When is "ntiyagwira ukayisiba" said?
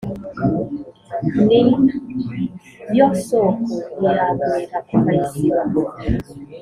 3.99-5.61